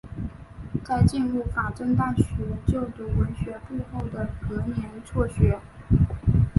[0.83, 2.23] 在进入法政大学
[2.65, 5.59] 就读文学部后的隔年辍学。